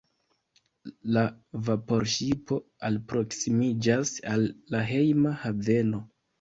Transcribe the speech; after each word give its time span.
La 1.17 1.25
vaporŝipo 1.67 2.59
alproksimiĝas 2.91 4.17
al 4.35 4.51
la 4.75 4.85
hejma 4.91 5.39
haveno. 5.47 6.05